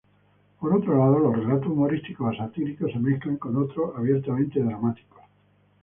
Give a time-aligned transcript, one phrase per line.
[0.59, 5.19] Por otro lado, los relatos humorísticos o satíricos se mezclan con otros abiertamente dramáticos.